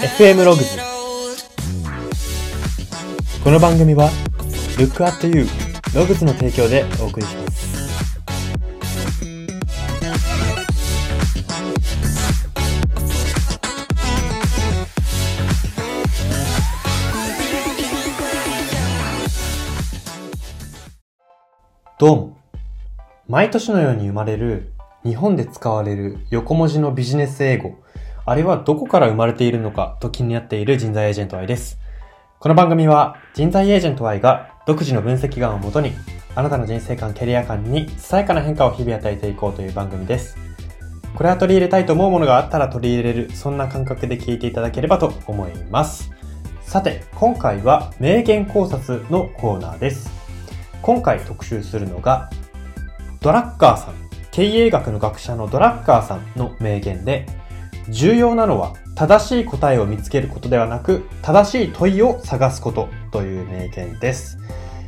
[0.00, 0.78] FM ログズ
[3.44, 4.08] この番組は
[4.78, 5.44] Look at You
[5.94, 7.60] ログズの提供でお送りします。
[21.98, 22.38] どうも
[23.28, 24.72] 毎年のように生まれる
[25.04, 27.74] 日本で使われる横文字のビジネス英語。
[28.30, 31.80] あれはどこから生まれているのかと気になっている人材エージェント Y です。
[32.38, 35.90] この番組は人材エージェント Y が独自の分析眼をもとに
[36.36, 40.38] あなたの人生観、キャリア観にさやかな変化を日々与えていこうという番組です。
[41.16, 46.12] これは取り入れたいと思うものがあったら取り入れる、そんな感覚で聞いていただければと思います。
[46.62, 50.08] さて、今回は名言考察のコーナーです。
[50.82, 52.30] 今回特集するのが、
[53.20, 53.94] ドラッカーさん、
[54.30, 57.26] 経営学の学者のドラッカーさんの名言で、
[57.90, 64.38] 重要なのは正しい答えを見つけることではなく、正しい問いを探すことという名言です。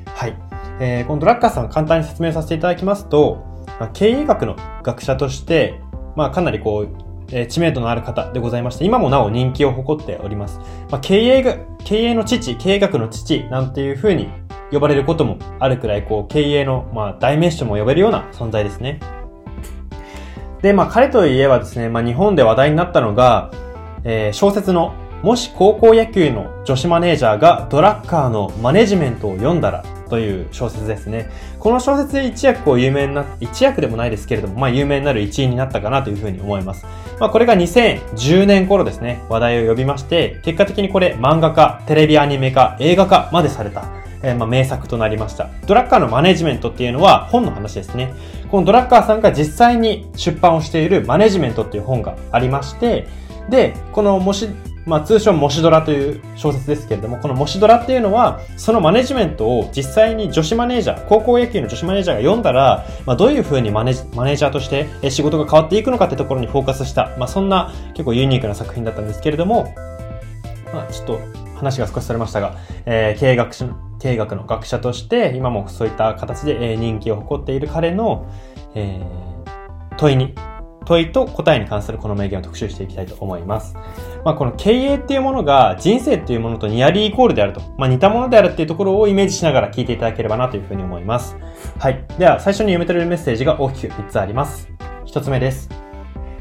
[0.07, 0.37] はい。
[0.81, 5.81] えー、このドラッカーさん簡単に説明させていただきますと、まあ、経営学の学者として、
[6.17, 6.89] まあかなりこう、
[7.31, 10.59] えー知名度のある方でございまして、今もなお人気を誇っております。
[10.91, 14.29] まあ、経営が、経営の父、経営学の父なんていう風に
[14.71, 19.01] 呼ばれることもあるくらい、こう、経営の、まあ、代名詞とも呼べるような存在ですね。
[20.63, 23.51] で、まあ、彼といえばですね、まあ、日本で話題になったのが、
[24.05, 31.31] えー小説の、もし高校野球の女子マネージャーがドラッカーのマネジメントを読んだらという小説ですね。
[31.59, 36.85] この小説で一躍こう有名な、一躍でもないですけれども、まあ有名になる一因になったかなというふうに思います。
[37.21, 44.02] まあこれが2010年頃ですね、話題を呼びまして、結果的にこれ漫画化、テレビアニメ化、映画化までされた。
[44.23, 45.51] えーまあ、名作となりました。
[45.67, 48.15] ドラッカーのマネジメントっていうのは本の話ですね。
[48.51, 53.09] このドラッカーさんが実際に出版をしているマネジメントっていう本がありまして、
[53.49, 54.49] で、このもし、
[54.85, 69.75] まあ通称もしドラという小説ですけれども、このもしドラっていうのは、そのマネジメントを実際に女子マネージャー、高校野球の女子マネージャーが読んだら、まあどういう風にマネマネージャーとして仕事が変わっていくのかってところにフォーカスした、まあそんな結構ユニークな作品だったんですけれども、
[70.73, 71.21] まあちょっと
[71.57, 78.27] 話が少しそれましたが、えー経営学者の経営学の学者として、今もそういった形で人気を誇っている彼の、
[78.75, 79.33] えー
[79.97, 80.35] 問いに、
[80.85, 83.75] 問いと答えに関するこの名言を特集していきたいと思います。
[84.25, 91.37] まあ、この経営っていうものが人生っていうものとニアリーイコールであると、まあ、似たものであるっていうところをイメージしながら聞いていただければなというふうに思います。
[91.79, 92.05] はい。
[92.19, 94.69] では、最初に読めてるメッセージが大きく3つあります。
[95.07, 95.69] 1つ目です。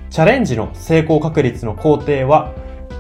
[0.10, 2.54] チャレンジの成功確率の工程は、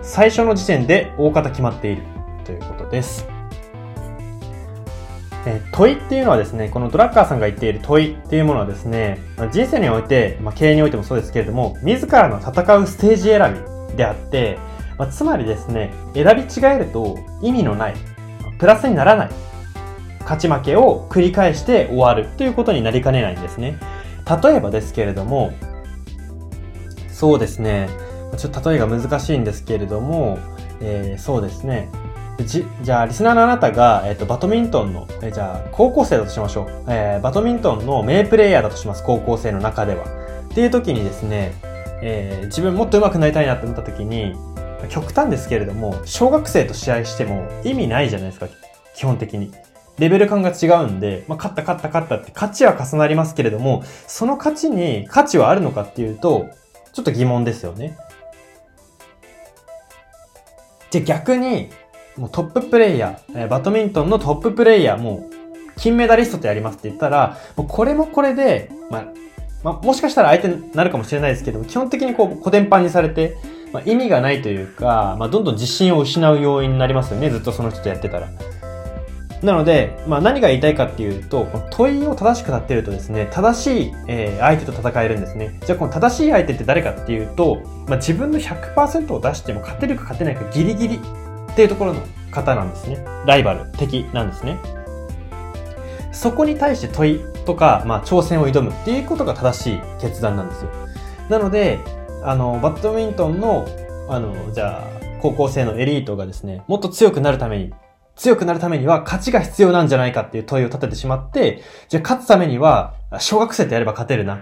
[0.04, 2.04] 最初の時点で大方決まっている
[2.46, 3.41] ということです。
[5.46, 9.19] え問いっていうのはですね、このドラッカーさんが言っている問いっていうものはですね、
[9.52, 13.53] 人生において、まあ、経営においてもそうですけれども、自らの戦うステージ選
[13.90, 14.59] びであって、
[14.97, 17.96] まあつまりですね、選び違えると意味のない、
[18.59, 19.29] プラスにならない、
[20.22, 23.79] 勝ち負けを繰り返して終わるということになりかねないんですね。
[24.44, 25.53] 例えばですけれども、
[27.09, 27.90] そうですね、
[28.38, 30.38] ちょっと例えが難しいんですけれども、
[30.81, 31.90] えーそうですね、
[32.46, 36.84] じ、じゃあ、リスナーのあなたが、えっ、と、バドミントンの、えじゃあ、高校生だとしましょう。
[36.88, 39.03] えーバドミントンの名プレイヤーだとします。
[39.03, 40.06] 高校生の中では。
[40.52, 41.53] っていう時にですね、
[42.02, 44.35] えー自分もっと上手くなりたいなって思った時に、
[44.90, 48.47] 極端ですけれども、小学生と試合しても意味ないじゃないですか。
[48.96, 49.52] 基本的に。
[50.00, 56.50] レベル感が違うんで、まあ、勝った勝った勝ったって勝ちは重なりますけれども、その勝ちに価値はあるのかっていうと、
[56.94, 57.97] ちょっと疑問ですよね。
[60.90, 61.69] じゃ逆に、
[62.18, 65.34] もうトッププレイヤー、えバドミントンのトッププレイヤー、もう、
[65.78, 69.06] 金メダリストとやりますって言ったら、もうこれもこれで、まあ、
[69.64, 73.38] まあ、もしかしたら相手になるかもしれないですけど、基本的にこう、古典版にされて、
[73.72, 78.28] まあ、意味がないというか、まあ、どんどん自信を失う要因になりますよね、ずっとその人とやってたら。
[79.44, 85.58] なので、まあ、何が言いたいかっていうと、問いを正しく立てるとですね、正しい、えー相手と戦えるんですね。
[85.66, 91.00] じゃあこの正しい相手って誰かっていうと、まあ、自分の100%を出しても勝てるか勝てないかギリギリ
[91.52, 92.02] っていうところの
[92.32, 93.03] 方なんですね。
[93.26, 94.58] ライバル、敵なんですね。
[96.12, 100.72] そこに対して問いとか、まあ、挑戦を挑むっていうことが正しい決断なんですよ。
[101.30, 101.80] なので、
[102.24, 103.66] あの、バドミントンの、
[104.09, 107.74] あの、じゃあ、高校生のエリートがですね、もっと強くなるために、
[108.16, 114.38] 強くなるためには勝ちが必要なんじゃないかっていう問いを立ててしまって、じゃあ勝つためには、小学生とやれば勝てるなっ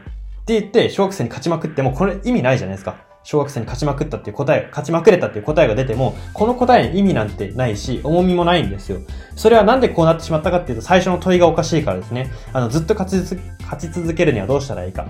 [0.45, 3.08] て言って、小学生に勝ちまくってもこれ意味ないじゃないですか。
[3.29, 9.01] 小学生に勝ちまくったっていう答え、勝ちまくれたっていう答えが出ても、この答えに意味なんてないし、重みもないんですよ。
[9.35, 12.31] それはなんでこうなってしまったかっていうと、最初の問いがおかしいからですね。
[12.53, 15.09] あの、ずっと勝ち勝ち続けるにはどうしたらいいか。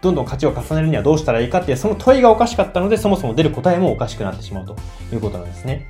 [0.00, 4.74] どんどん勝ちを重ねるにはどうしたらいいかっていう、その問いがおかしかったので、そもそも出る答えもおかしくなってしまうと
[5.12, 5.86] いうことなんですね。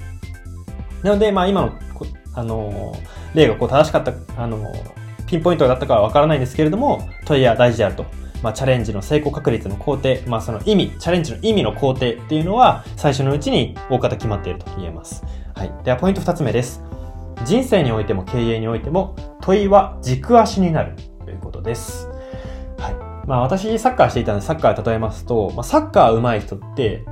[1.03, 1.73] なので、まあ今の、
[2.35, 8.05] あのー、例がこう正しかった、あのー、ピンポイントだったかはわからないんですけれども、問いは大事であると。
[8.43, 15.25] まあ、チャレンジの成功確率の工程、まあ、その意味、チャレンジの意味の工程っていうのは、最初のうちに大方決まっていると言えます。
[15.55, 15.73] はい。
[15.85, 16.83] では、ポイント二つ目です。
[17.45, 20.95] 人生においても経営においても、問いは軸足になる
[21.25, 22.09] ということです。
[22.79, 22.95] はい。
[23.27, 27.05] まあ、私、サッカーしていたので、サッカー例えますと、まあ、サッカー上手い人って、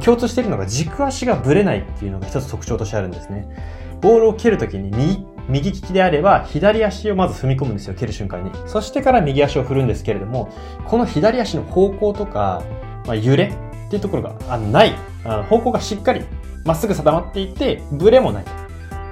[0.00, 3.46] 共通しているのが軸足がぶれないっていうのが一つ特徴としてあるんですね。
[4.00, 8.50] ボールを蹴るときに右右利きであれば、左足をまず踏み込むんですよ、蹴る瞬間に。
[8.66, 10.50] そしてから右足を振るんですけれども、
[10.86, 12.62] この左足の方向とか、
[13.06, 14.94] まあ、揺れっていうところがあない。
[15.24, 16.22] あの方向がしっかり
[16.64, 18.44] まっすぐ定まっていて、ブレもない。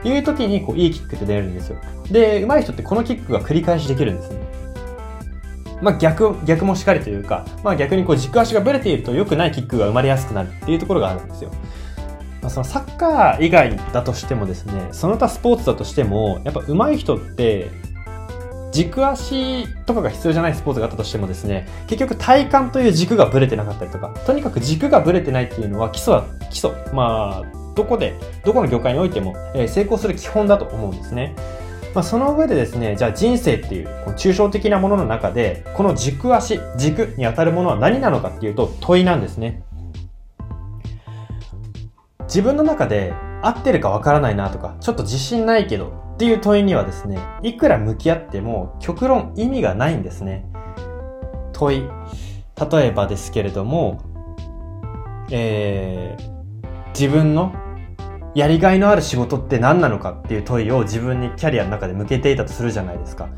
[0.02, 1.78] という時に、こう、いいキックって出るんですよ。
[2.10, 4.40] で、上手い人ってこのキックが繰り返しできるんですね。
[5.82, 11.50] まあ逆、逆もしっかりというか、まあ逆にこう軸足がブレていると良くないキックが生まれやすくなるっていうところがあるんですよ。
[12.42, 17.70] まあ、そのサッカー以外だとしてもですね、その他スポーツだとしても、やっぱ上手い人って、
[18.72, 26.70] 軸足とかが必要じゃないスポーツがあったとしてもですね、結局体幹という軸がブレてなかったりとか、とにかく軸がブレてないっていうのは基礎は、基礎。
[26.92, 28.14] まあ、どこで、
[28.44, 31.34] どこの業界においても、え、成功する基本だと思うんですね。
[31.94, 39.62] まあ、その上でですね、じゃあ人生っていう、この抽象的なものの中で、この軸足、軸に当たるものは何なのかっていうと問いなんですね。
[42.30, 43.12] 自分の中で
[43.42, 50.46] 合ってるかわからないなとか、ちょっと自信ないけどっていう問いにはですね、いくら向き合っても極論意味がないんですね。
[51.52, 51.88] 問い。
[52.70, 54.00] 例えばですけれども、
[55.32, 57.52] えー、自分の
[58.36, 63.28] やりがいのある仕事って何なのかっていう問いを自分にキャリアの中で向けていたとするじゃないですか。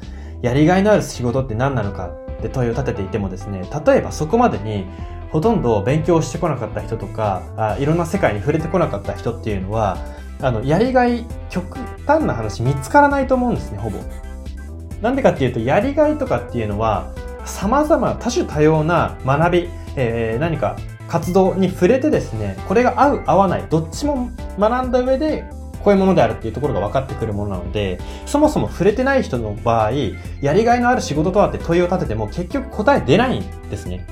[0.43, 4.85] やりがいのある仕事って何なのかって問いを立てていてもですね、例えばそこまでに
[5.33, 9.97] ほとんど勉強してこなかった人とかあいろんな世界に触れてこなかった人っていうのは
[10.41, 13.99] あのやりがい極端な話見つからないと思うんですねほぼ。
[15.01, 17.13] なんでかっていうとやりがいとかっていうのは
[17.45, 20.77] 様々多種多様な学び、えー、何か
[21.09, 25.45] 活動に触れてですねこれが合う合わないどっちも学んだ上で
[25.83, 29.93] こういうものであるっていうところが分かってくるものなので、そもそも触れてない人の場合、
[30.41, 34.07] やりがいのある仕事とはって問いを立てても結局答え出ないんですね。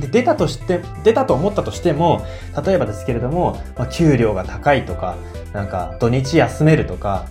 [0.00, 2.24] で、出たとして、出たと思ったとしても、
[2.64, 5.16] 例えばですけれども、まあ、給料が高いとか、
[5.52, 7.26] なんか土日休めるとか、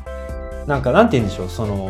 [0.68, 1.90] なんかなんて言うんでしょう、その、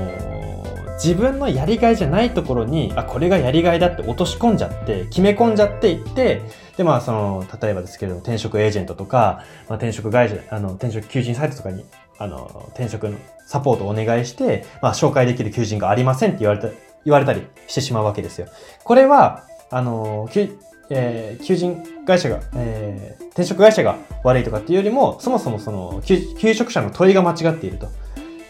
[1.03, 6.41] 自分のやりがいじゃないところに、あ、これがやりがいだって落とし込んじゃって、決め込んじゃっていって、
[6.77, 11.85] で、まあ、その、例えばですけれども、転職エージェントとか、まあ、転職会社、あの、転職求人サイトとかに、
[12.17, 16.69] あの、転職のサポートをお願いして、まあ、紹介できる求人がありませんって言われた、
[17.05, 18.47] 言われたりしてしまうわけですよ。
[18.83, 20.29] これは、あの、
[20.91, 27.87] えー、求人会社が、えー、転職会社が悪いとかっていうよりも、そもそもその、求職者の問いが間違っていると。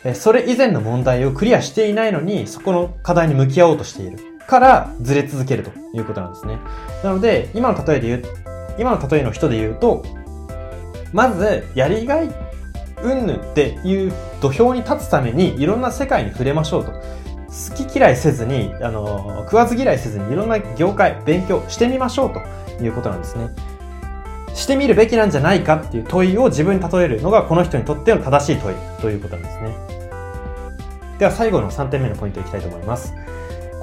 [0.03, 4.17] えー、それ以前の問題をクリアしていないのに、そこの課題に向き合おうとしている
[4.47, 6.57] から、ずれ続けるということなんですね。
[7.05, 8.23] なので、今の例えで言う、
[8.77, 10.03] 今の例えの人で言うと、
[11.13, 12.29] まず、やりがい、
[13.01, 17.22] うんぬっていう土俵に立つために、いろんな世界に触れましょうと。
[17.53, 23.50] 好き嫌いせずに、あの、食わず嫌いせずにいろんな業界、勉強してみましょうということなんですね。
[24.55, 29.75] してみるべきなんじゃないかっていう問いを自分に例えるのがこの人にとっての正しい問いということなんですね。
[31.19, 33.13] では最後の3点目のポイントいきたいと思います。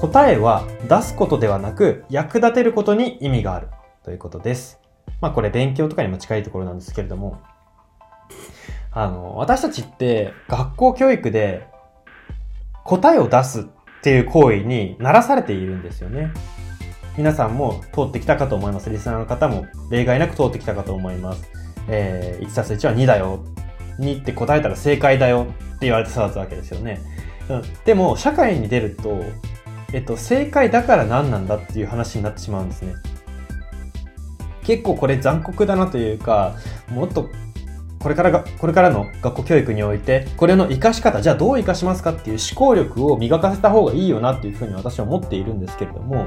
[0.00, 3.68] 答えは出すことではなく役立てることに意味がある
[4.04, 4.80] ということです。
[5.20, 7.40] まあこれ勉強とかにも近いところなんですけれども、
[8.92, 11.66] あの、私たちって学校教育で
[12.90, 13.64] 答えを出すっ
[14.02, 16.32] ていう行為にならされているんですよね。
[17.16, 18.90] 皆さんも通ってきたかと思います。
[18.90, 21.48] リスナーの方も例外なく通ってきたかと思います。
[21.88, 23.44] えー、1たす1は2だよ。
[24.00, 27.00] 2って答えたら正解だよって言われて育つわけですよね。
[27.48, 29.22] うん、でも、社会に出ると、
[29.92, 32.94] えっと、正解だから何なんだっていう話になってしまうんですね。
[34.64, 36.56] 結構これ残酷だなというか、
[36.88, 37.28] もっと
[38.00, 46.26] これからが、これからの学校教育において、これの活かし方、じゃあどう活かしますかっていう思考力を磨かせた方がいいよなっていうふうに私は思っているんですけれども、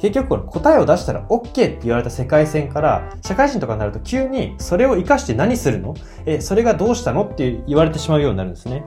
[0.00, 5.94] 結局この答えを出したら OK って言われた世界線から、社会人とかになると急にそれを活かして何するの？
[6.26, 8.84] え、それがどうしたのって言われてしまうようになるんですね。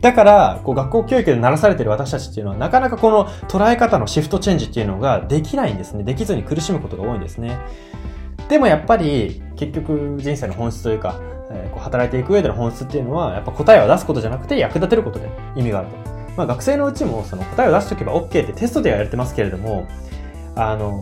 [0.00, 6.04] だから、こう学校教育で鳴らされてる私たちっていうのは、なかなかこの捉え方のシフトチェンジっていうのができないんですね。
[6.04, 7.58] できずに苦しむことが多いんですね。
[8.48, 11.20] でもやっぱり、結局人生の本質というか、
[11.50, 15.96] えーこう働いていく上での本質っていうのは、やっぱ答えを出すことじゃなくて役立てることで意味があると。
[16.36, 19.86] まあ学生のうちもその答えを出しとけば OK ってテストではやれてますけれども、
[20.54, 21.00] あの、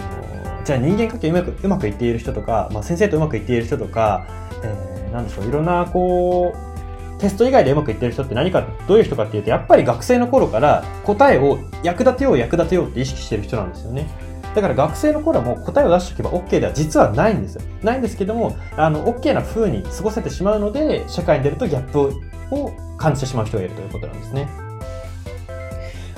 [0.65, 4.27] じゃあ人間関係うまくうまくいっている人とか、まあ先生とうまくいっている人とか、
[4.63, 14.09] えー、なんでしょう、いろんなこう、テスト以外でうまくいってる人って何か、どういう人かっていうと、やっぱり学生の頃から答えを役立てよう役立てようって意識してる人なんですよね。
[14.55, 17.63] だから学生の頃はもう答えを出しておけば OK では実はないんですよ。
[17.83, 22.13] ないんですけども、あの、OK な風に過ごせてしまうので、社会に出るとギャップ
[22.55, 24.49] を感じてしまう人がいるということなんですね。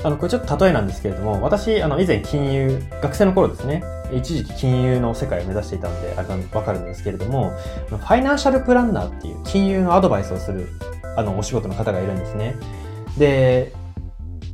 [0.04, 7.52] あの、これちょっと例えなんですけれども、私、あの、以前金融、学生の頃ですね、一時期金融の世界を目指していたので、あれわかるんですけれども、
[7.88, 10.68] ファイナンシャルプランナーっていう金融のアドバイスをする、
[11.16, 12.56] あの、お仕事の方がいるんですね。
[13.18, 13.72] で、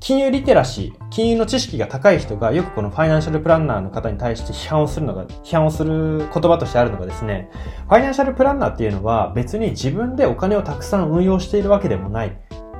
[0.05, 7.49] 金融リテラシー、金融の知識が高い人がよくこのファイナンシャルプランナーの方に対して批判をするのが、批判をする言葉としてあるのがですね、
[7.87, 12.37] ファイナンシャルプランナーっていうのは別に自分でお金をたくさん運用しているわけでもない。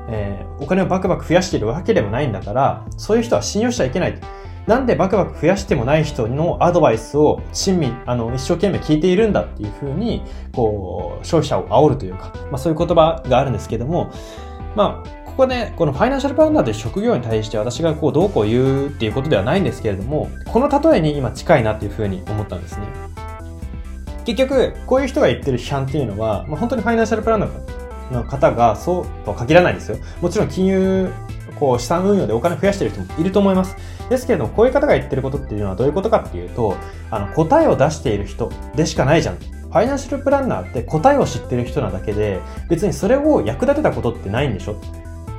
[0.09, 4.19] えーお金をバクバク増やしているわけでもないんだから、そういう人は信用しちゃいけない。
[4.67, 14.11] なんでバクバク増やしてもない人のアドバイスを親身、あの、一生懸命聞いているんだっていうふうに、こう、消費者を煽るというか、まあそういう言葉があるんですけども、
[14.75, 22.87] まあ、ここで、このファイナンシャルプランナーという職業に対して私がこう、どうこう言うっていうことではないんですけれども、この例えに今近いなっていうふうに思ったんですね。
[24.27, 29.97] 結局、こういう人が言ってる批判っていうのは、まあ、本当にファイナンシャルプランナーの方がそうとは限らないですよ。
[30.21, 31.11] もちろん金融、
[31.59, 33.75] こう資産運用でお金増やしてる人もいると思います。
[34.11, 36.77] ですけれども、こういう方が言ってることっていうのはどういうことかっていうと、
[37.11, 39.37] あの、答えを出している人でしかないじゃん。
[39.37, 44.77] ファイナンシャルプランナーって答えを知ってる人なだけで、別にそれを役立てたことってないんでしょ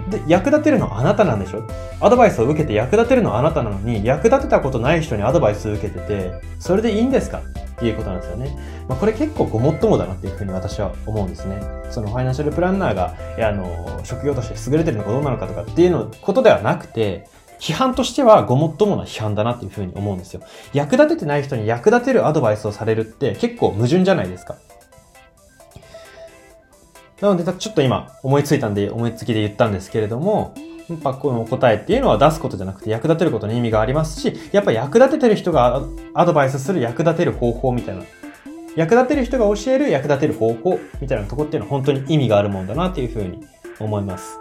[0.10, 1.64] で、役立てるのはあなたなんでしょ？
[2.02, 7.40] アドバイスを受けて役立てるのはあなたなのに、役立てたことない人にアドバイスを受けてて、それでいいんですか？
[7.40, 8.56] っていうことなんですよね。
[8.88, 11.62] まあ、これ結構ごもっともだなっていうふうに私は思うんですね。
[11.90, 17.28] そのファイナンシャルプランナーが、いやあの、職業として優れてるのかどうなのかとかっていうのことではなくて、
[17.60, 20.42] 批判としてはごもっともな批判だなっていうふうに思うんですよ。
[20.74, 24.58] 役立ててない人に役立てるアドバイスをされるって結構矛盾じゃないですか。
[27.22, 30.54] なので、ちょっと今思いついたんで、思いつきで言ったんですけれども、
[30.90, 35.82] やっぱこの答えっていうのは出すことじゃなくて役立てることに意味がありますし、やっぱ役立ててる人が
[36.14, 38.04] アドバイスする役立てる方法みたいな。
[38.76, 43.46] 役立てる人が教える役立てる方法みたいなとこっていうのは本当に意味があるもんだなっていうふうに
[43.80, 44.40] 思います。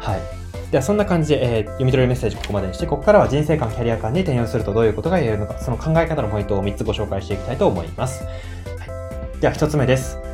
[0.00, 0.20] はい。
[0.70, 8.24] ではそんな感じで、えー読み取れるメッセージここまでにして、ここからは人生観、キャリア観に転用するとどういうことが言えるのか、その考え方のポイントを3つご紹介していきたいと思います。
[8.24, 8.30] は
[9.36, 10.31] い、では1つ目です。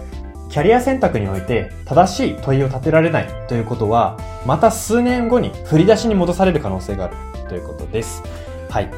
[0.58, 7.14] キャリア選択において正しい問いを立てられないということは、また数年後に振り出しに戻される可能性がある
[7.48, 8.24] ということです。
[8.68, 8.90] はい。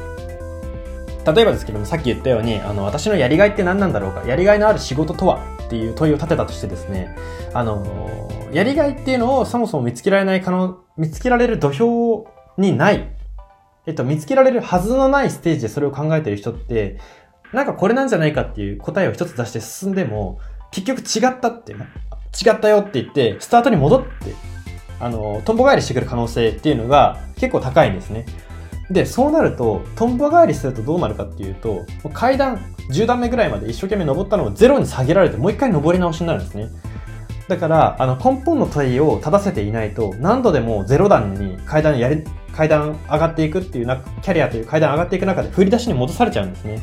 [1.23, 7.15] 例えばですけども、さっき言ったように、あの、私のやりがいって何なんだろうか、やりがいのある仕事とはっていう問いを立てたとしてですね、
[7.53, 12.25] あの、やりがいっていうのをそもそも見つけられない可能、見つけられる土俵
[12.57, 13.07] にない、
[13.85, 16.97] えっと、見つけられるはずのないステージでそれを考えてる人って、
[17.53, 20.39] なんかこれなんじゃないかっていう答えを一つ出して進んでも、
[20.71, 21.77] 結局違ったって、違
[22.51, 24.07] ったよって言って、スタートに戻って、
[24.99, 28.25] あの、とんぼ返りしてくる可能性っていうのが結構高いんですね。
[28.89, 32.57] で、そうなると、とんぼ返りするとどうなるかっていうと、階段
[32.89, 36.69] 10段目ぐらいまで一生懸命登ったのをゼロに下げられて、もう一回登り直しになるんですね。
[37.47, 42.23] だから、あの、根本の問いを正せていないと、何度でもゼロ段に階段やり、
[42.53, 46.79] 階段上がっていくっていうな、キャリアという階段上がっていく中で振り出しに戻されちゃうんですね。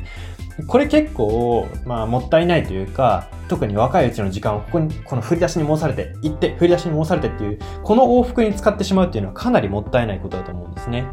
[0.66, 11.06] これ結構、まあ、もったいないというか、特に若いうちの時間をここに、この振り出しに戻されて、行って、振り出しに戻されてっていう、この往復に使ってしまうっていうのはかなりもったいないことだと思うんですね。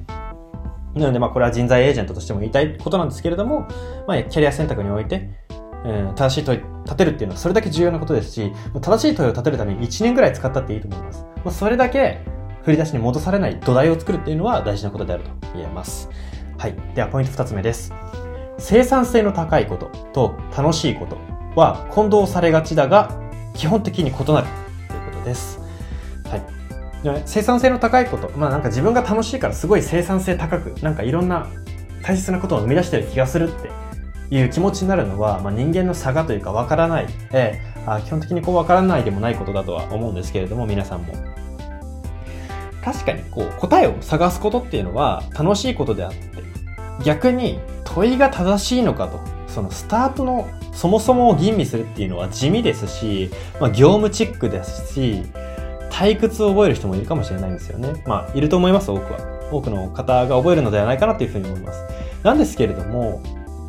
[0.96, 3.68] なので、まあ、これは人材エージェントとしても言いたいことなんですけれども、
[4.08, 5.30] まあ、キャリア選択において、
[5.84, 11.26] うん、正しい問い立てるっていうのはそれだけ重要なことですし、正しい問いを立てるために1年ぐらい使ったっていいと思います。
[11.44, 12.22] まあ、それだけ
[12.64, 16.10] 振り出しに戻されない土台を作るっていうのは大事なことであると言えます。
[16.58, 16.76] はい。
[16.96, 17.94] では、ポイント2つ目です。
[18.58, 21.18] 生産性の高いことと楽しいこと
[21.56, 23.12] は混同されがちだが、
[23.54, 24.48] 基本的に異なる
[24.88, 25.60] ということです。
[26.30, 27.24] はい。
[27.26, 31.48] 生産性の高いこと、まあなんか自分が楽しいからすごい生産性高く、なんかいろんな
[32.02, 33.70] 大切なことを生み出してる気がするって
[34.36, 41.14] いう気持ちになるのは、まあ、人間の差がというかわからない、ええあ基本的にこうわからないでもないことだとは思うんですけれども、皆さんも。
[42.84, 46.18] 確かにこう答えを探すことっていうのは楽しいことであって、
[47.04, 47.60] 逆に
[47.96, 53.30] 問いが正しいのかと、そのスタートのそもそもを吟味するっていうのは地味ですし、
[53.62, 55.24] まあ、業務チックですし、
[55.90, 58.04] 退屈を覚える人もいるかもしれないんですよね。
[58.06, 59.20] まあ、いると思います、多くは。
[59.50, 61.86] 多くの方が覚えるのではないかなというふうに思います。
[62.22, 63.22] なんですけれども、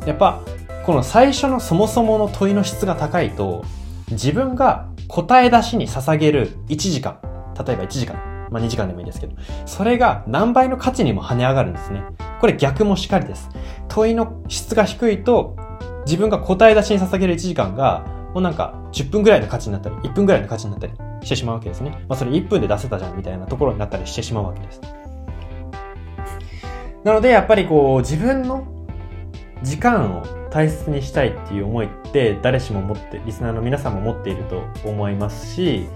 [0.05, 0.41] やっぱ、
[0.85, 3.63] この最初のそもそもの問いの質が高いと、
[4.11, 7.19] 自分が答え出しに捧げる1時間、
[7.65, 8.17] 例えば1時間、
[8.49, 9.35] まあ2時間でもいいですけど、
[9.65, 12.03] それが何倍の価値にも跳ね上がるんですね。
[12.39, 13.49] これ逆もしかりです。
[13.87, 15.55] 問いの質が低いと、
[16.05, 21.91] 自分が答え出しに捧げる1時間が、もうなんか10分ぐらいの価値になったり、1分ぐらいの価値になったりしてしまうわけですね。
[22.07, 24.81] まあそれ1分で出せたじゃんみたいなところになったりしてしまうわけです。
[27.03, 28.67] なのでやっぱりこう自分の
[29.63, 35.87] 時間を大切にしたいっていう思いって誰しも持って、リスナーの皆さんも持っていると思いますし、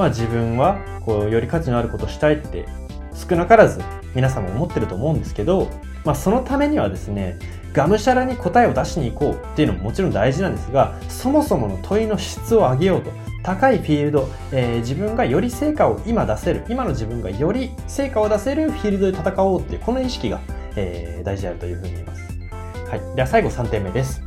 [0.00, 2.66] まあ自分はこうより価値のあることをしたいって
[3.14, 3.82] 少なからず
[4.14, 5.68] 皆さんも思ってると思うんですけど、
[6.06, 7.38] まあそのためにはですね、
[7.74, 13.10] がむしゃらに答えを出しに行こうっていうのももちろん大事なんですが、そもそもの問いの質を上げようと。
[13.42, 20.40] 高いフィールド、えー、自分がより成果を今出せる、今の自分がより成果を出せるフィールドで戦おうっていう、この意識が、
[20.76, 22.22] えー、大事であるというふうに言います。
[22.88, 23.16] はい。
[23.16, 24.22] では最後3点目です。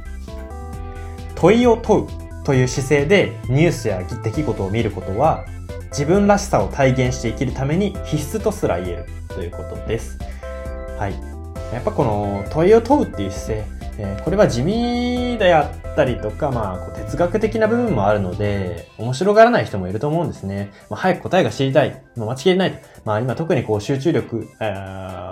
[1.36, 2.08] 問いを問う
[2.44, 5.46] という姿勢でニュースや出来事を見ることは、
[5.94, 10.18] 自分らしさを体現して生きるために必須とすら言えるということです。
[10.98, 11.14] はい。
[11.72, 13.68] やっぱこの問いを問うっていう姿勢、
[14.00, 20.72] えー、これは地味であったりとか、まあ、こう哲学的な部分もあるので、面白がらない人もいると思うんですね。
[20.90, 22.04] まあ、早く答えが知りたい。
[22.16, 22.82] まあ、間違いない。
[23.06, 24.50] まあ、今特にこう集中力、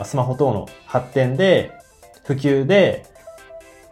[0.05, 1.71] スマホ等の発展で、
[2.23, 3.07] 普及で、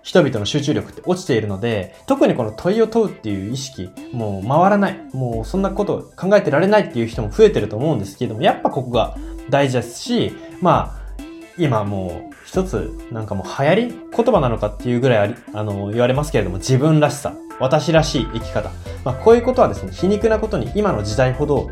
[0.09, 4.99] 人々の集中力って落ちているので、特にこの問いを問うっていう意識、もう回らない。
[5.13, 9.15] もうそんなこと考えてられないっていう人も増えてると思うんですけれども、やっぱここが
[9.51, 11.23] 大事ですし、まあ、
[11.59, 18.71] 今もう一つなんかもう流行り言葉なのかっていうぐらいありあの言われますけれども自分らしさ、私らしい生き方。
[19.05, 21.69] まあこういうことはですね、皮肉なことに今の時代ほど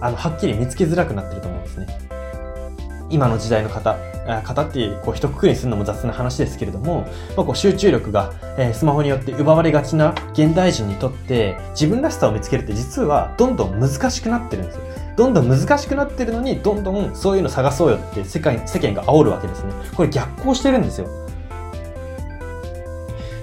[0.00, 1.86] あのはっきり見つけづらくなってると思うんですね。
[3.10, 3.96] 今の時代の方、
[4.44, 14.82] 方って、こう、一括りにするのも雑な話ですけれども、まあ、こう、集中力が、え、スマホによって奪われがちな現代人にとって、自分らしさを見つけるって実は、どんどん難しくなってるんですよ。
[15.16, 19.72] どんどん難しくなってるのに、どんどんそういうの探そうよって世界、世間が煽るわけですね。
[19.94, 21.08] これ逆行してるんですよ。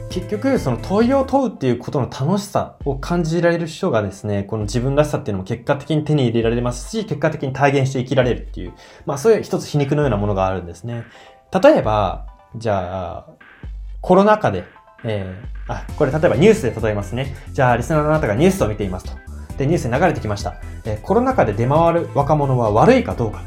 [0.10, 8.74] 結局、その問いを問うっていうことの楽しさを感じられる人がですね、この自分らしさっていうのも結果的に手に入れられますし、結果的に体現して生きられるっていう、
[9.06, 11.06] まあそういう一つ皮肉のようなものがあるんですね。
[11.62, 13.28] 例えば、じゃあ、
[14.02, 14.64] コロナ禍で、
[15.04, 17.36] えー、あ、これ例えばニュースで例えますね。
[17.52, 19.12] じゃあ、リスナーのあなたがニュースを見ていますと。
[19.58, 20.56] で、ニュースに流れてきました。
[20.86, 23.42] えー、コロナ禍で出回る若者は悪いかどうか。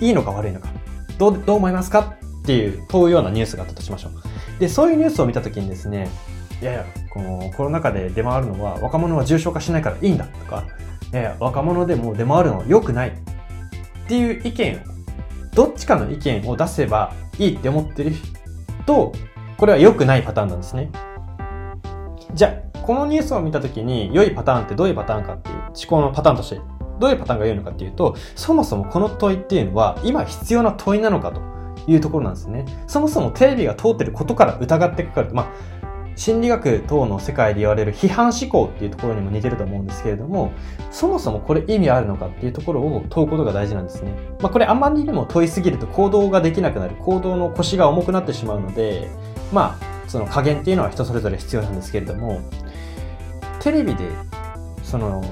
[0.00, 0.68] いいのか悪いのか。
[1.18, 4.29] どう、どう思いますかっていう問うようなニュースがあったとしましょう。
[4.60, 6.08] で、そういうニュースを見たときにですね、
[6.60, 10.64] いやいや、このコロナ禍で出回るのは若者は重症化しないからいいんだとか、
[11.12, 13.12] いやいや、若者でも出回るのは良くないっ
[14.06, 14.78] ていう意見を、
[15.54, 18.12] どっちかの意見を出せばいいって思ってる
[18.84, 19.12] と、
[19.56, 20.90] これは良くないパターンなんですね。
[22.34, 26.60] じゃあ、このニュースを見たときに良いパターンってどういうパターンかっていう思考のパターンとして
[26.98, 31.40] どういうパターンが良いのかっていうと、そもそもこの問いっていうのは今必要な問いなのかと。
[31.86, 32.64] いうところなんですね。
[32.86, 35.46] そもそもテレビが通ってることから疑っていくから、まあ、
[36.16, 40.52] 心理学等の世界で言われる批判思考っていうところにも似てると思うんですけれども、
[40.90, 44.12] そもそもこれ意味あるのかっていうところを問うことが大事なんですね。
[44.40, 49.08] まあこれあまりにも問いすぎると行動ができなくなる、行動の腰が重くなってしまうので、
[49.52, 52.40] まあその加減っていうのは人それぞれ必要なんですけれども、
[53.60, 54.04] テレビで、
[54.82, 55.22] その、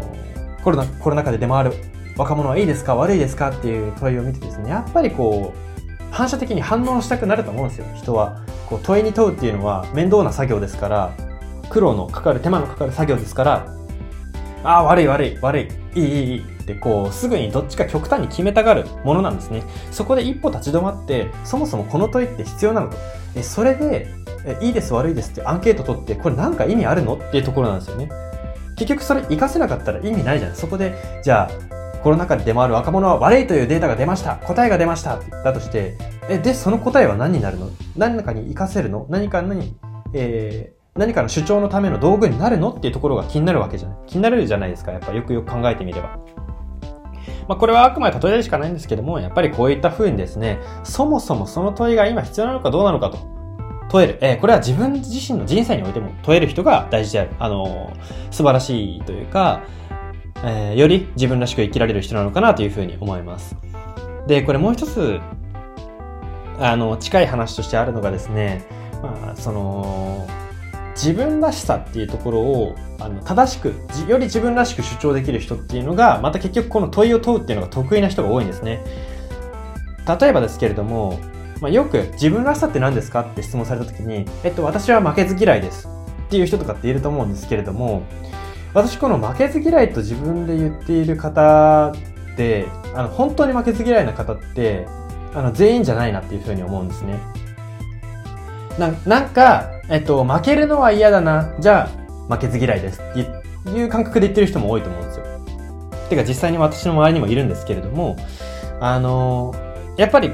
[0.62, 1.72] コロナ、コロナ禍で出回る
[2.16, 2.94] 若者はいいですか？
[2.94, 3.50] 悪いですか？
[3.50, 5.67] っていう問いを見てですね、やっぱりこう、
[6.10, 8.40] 反射的に反応したくなると思うんですよ、人は。
[8.66, 11.12] こう問いに問うっていうのは面倒な作業ですから、
[11.70, 13.66] 苦労のかかる、手間のかかる作業ですから、
[14.64, 19.62] ああ、悪い悪い悪い、いいいいいいってこう、すぐにどっちか極端に決めたがるものなんですね。
[19.90, 22.96] そこで一歩立ち止まって、そもそもこの問いって必要なのと。
[23.36, 24.08] え、それで、
[24.44, 28.08] え、いいです悪いですってアンケート取って、これなんか意味あるのっていうところなんですよね。
[28.76, 30.54] 結局それ活かせなかったら意味ないじゃん。
[30.54, 31.67] そこで、じゃあ、
[32.02, 34.36] コロナ禍で出回る若者は悪いというデータが出ました。
[34.36, 35.18] 答えが出ました。
[35.44, 35.96] だとして、
[36.28, 37.70] え、で、その答えは何になるの？
[37.96, 39.06] 何かに活かせるの？
[39.08, 39.74] 何か何、
[40.14, 42.70] えー、何かの主張のための道具になるの？
[42.70, 43.98] っていうところが気になるわけじゃない。
[44.06, 44.92] 気になるじゃないですか。
[44.92, 46.18] やっぱよくよく考えてみれば。
[47.48, 53.18] まあ、これはあくまで例えでしかないんですけども、やっぱりこういった風にですね、そもそもその問いが今必要なのかどうなのかと
[53.88, 54.18] 問える。
[54.20, 57.30] えー、これは自分自身の人生においても問える人が大事である。
[57.38, 59.62] あのー、素晴らしいというか、
[60.44, 63.56] えー、より自分らしく生きられる人なのかなというふうに思います。
[64.26, 65.20] で、これもう一つ、
[66.60, 68.64] あの、近い話としてあるのがですね、
[69.02, 70.28] まあ、その、
[70.94, 73.74] 自分らしさっていうところを、あの、正しく、
[74.08, 78.84] より自分らしく主張できる人っていうのが、また結局この問いを問うっていうのが得意な人が多いんですね。
[80.20, 81.20] 例えばですけれども、
[81.60, 85.88] まあ、よく自分らしさって何ですかって質問された時に、えっと、私は負けず嫌いです
[86.26, 88.02] っていう人とかっていると思うんですけれども、
[88.74, 91.92] 私この負けず嫌いと自分で言っている方
[92.32, 94.86] って、あの、本当に負けず嫌いな方って、
[95.34, 97.18] あの、全員じゃないなっていうふうに思うんですね。
[98.78, 101.54] ななんか、えっと、負けるのは嫌だな。
[101.58, 101.88] じゃ
[102.28, 103.14] あ、負けず嫌いですっ
[103.64, 105.24] ていう感覚で言ってる人も多いと思うんですよ。
[106.08, 108.16] てか実際に私の周りにもいるんですけれども、
[108.80, 109.54] あの
[109.96, 110.30] やっぱり、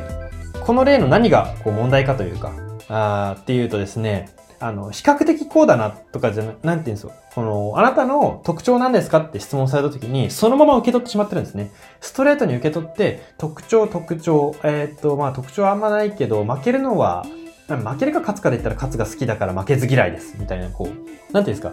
[0.60, 2.52] この例の何がこう問題かというか、
[2.88, 4.28] あっていうとですね、
[4.60, 7.12] あの、比較的こうだなとかじゃな、なんて言うんですよ。
[7.34, 11.70] この、あなたの特徴なんですかって質問された時に、そのまま受け取ってしまってるんですね。
[12.00, 17.26] ストレートに受け取って、特徴、特徴、えー、っと、まあ特徴はあんまないけど、負けるのは、
[17.68, 20.36] 負けるか勝つかで言ったら勝つが好きだから負けず嫌いです。
[20.38, 21.72] みたいな、こう、なんていうんですか。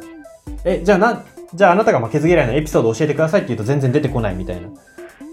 [0.63, 4.69] え、じゃあな、じゃああなたが負けず嫌いのエピソードを教えてくださいって言うと全然出てこないみたいな。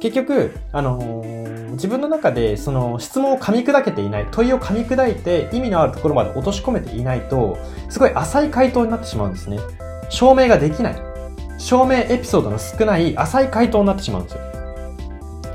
[0.01, 7.59] 結局、あのー、自分の中でその質問を噛み砕けていない、問いを噛み砕いて意味のあるところまで落とし込めていないと、
[7.89, 9.59] すごい浅い回答になってしまうんですね。
[10.09, 11.03] 証明ができない。
[11.59, 14.41] 証明エピソードの少ない浅い回答になってしまうんですよ。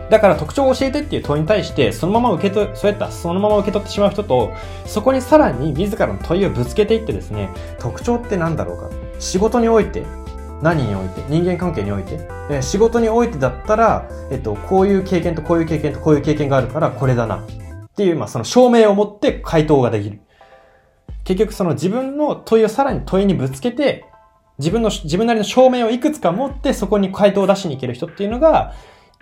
[0.09, 4.51] だから特徴を教えてっていう問いに対して、そのまま受け取、そうやったそのまま受け取ってしまう人と、
[4.85, 8.89] そこにさらに自らの問いをぶつけていってですね、特徴って何だろうか。
[9.19, 10.03] 仕事において、
[10.61, 17.37] 何において、人間関係において、え仕事においてだったら、えっと、こういう経験とこういう経験とこういう経験があるからこれだな。
[17.37, 20.19] っていう、まあ、その証明を持って回答ができる。
[21.23, 24.05] 結局その自分の問いをさらに問いにぶつけて、
[24.59, 28.73] 自分の、自分なりの証明をいくつか持ってそこに回答を出しに行ける人っていうのが、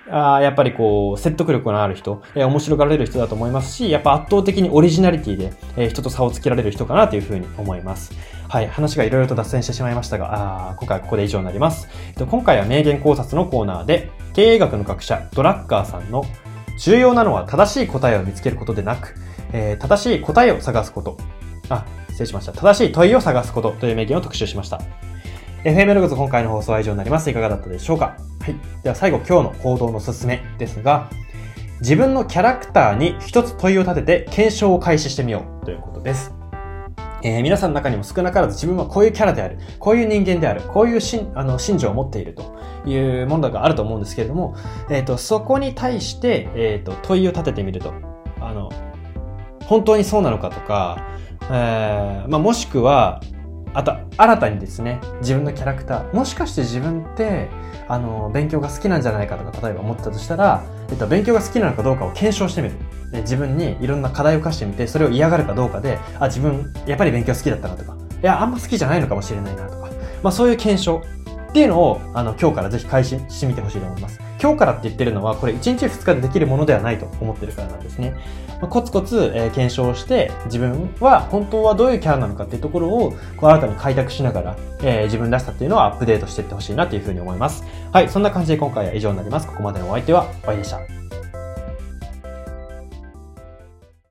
[0.09, 8.11] あやっぱりこう、説得力のある人、えー、面白がられる人だと思いますし、やっぱ圧倒的にオリジナリティで、えー、人と差をつけられる人かなというふうに思います。
[8.51, 11.87] はい、話がいろいろと脱線してしまいましたが、あ今回はここで以上になります。
[12.09, 16.25] えっと、今回は名言考察のコーナーで、経営学の学者、ドラッカーさんの、
[16.77, 19.15] 重要なのは正しい答えを見つけることでなく、
[19.53, 21.15] えー、正しい答えを探すこと。
[21.69, 22.51] あ、失礼しました。
[22.51, 24.81] 正しい問いを探すことという名言を特集しました。
[25.63, 27.29] FM ログズ今回の放送は以上になります。
[27.29, 28.17] いかがだったでしょうか？
[28.41, 28.55] はい。
[28.83, 31.09] では最後今日の行動のすすめですが、
[31.79, 36.40] 自分のキャラクターに一つ問いを立てて検証を開始してみようということです。
[37.23, 42.55] えー、皆さんの中にも少なからず自分はこういうキャラである、こういう人間である、こういうしあの心情を持っていると
[42.85, 44.55] いうものがあると思うんですけれども、
[44.89, 47.93] えっ、ー、と、そこに対して、えっ、ー、と、問いを立ててみると、
[48.39, 48.71] あの、
[49.65, 51.05] 本当にそうなのかとか、
[51.49, 53.21] えー、まあ、もしくは、
[53.73, 57.49] あと、新たにですね、自分のキャラクター、もしかして自分って、
[57.87, 62.75] あの、勉強が好きなんじゃないかとか、例えば思ってたとしたら、えっと、勉強が好きなのかどうかを検証してみる。
[63.11, 69.89] で自分にいろんな課題を課してみて、それを嫌がるかどうかで、あ、自分、やっぱり勉強好きだったなとか、いや、あんま好きじゃないのかもしれないなとか、
[70.23, 71.01] まあそういう検証
[71.49, 74.19] っていうのを、あの、今日からぜひ開始してみてほしいと思います。
[74.41, 78.15] 今日からって言ってるのは、これ1日2日でできるものではないと思ってるからなんですね。
[78.61, 87.63] ま、コツコツ、えー、検証して、自分は本当はどういうキャラなのかっていうところを、こう新たに開拓しながら、え、自分らしさっていうのはアップデートしていってほしいなというふうに思います。
[87.91, 89.47] はい、そんな感じで今回は以上になります。
[89.47, 90.79] ここまでのお相手は、おいでした。